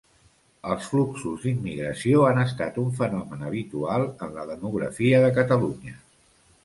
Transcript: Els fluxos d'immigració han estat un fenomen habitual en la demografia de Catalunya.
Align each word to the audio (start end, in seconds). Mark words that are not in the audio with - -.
Els 0.75 0.85
fluxos 0.93 1.43
d'immigració 1.43 2.23
han 2.29 2.41
estat 2.45 2.79
un 2.85 2.89
fenomen 3.01 3.43
habitual 3.51 4.07
en 4.29 4.35
la 4.39 4.47
demografia 4.55 5.21
de 5.27 5.31
Catalunya. 5.41 5.99